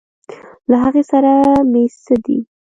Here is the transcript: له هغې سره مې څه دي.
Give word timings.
له 0.69 0.77
هغې 0.83 1.03
سره 1.11 1.31
مې 1.71 1.83
څه 2.03 2.15
دي. 2.25 2.37